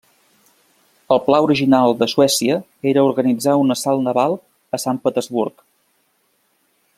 El 1.15 1.19
pla 1.25 1.41
original 1.47 1.93
de 1.99 2.07
Suècia 2.13 2.55
era 2.93 3.03
organitzar 3.09 3.53
un 3.65 3.77
assalt 3.79 4.05
naval 4.09 4.35
a 4.79 4.81
Sant 4.85 5.03
Petersburg. 5.05 5.63